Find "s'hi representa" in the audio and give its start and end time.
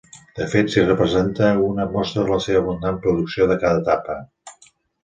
0.75-1.51